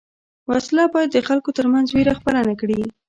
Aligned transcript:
وسله 0.49 0.83
باید 0.93 1.09
د 1.13 1.17
خلکو 1.27 1.49
تر 1.57 1.65
منځ 1.73 1.87
وېره 1.89 2.13
خپره 2.19 2.39
نه 2.49 2.53
کړي 2.61 2.81